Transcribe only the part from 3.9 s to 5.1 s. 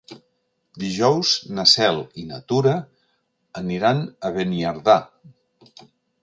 a Beniardà.